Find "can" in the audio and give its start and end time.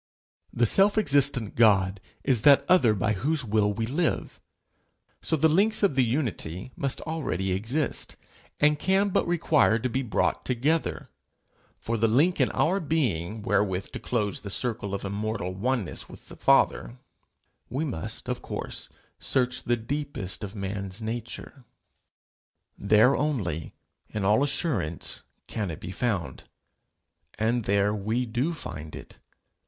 8.79-9.09, 25.45-25.69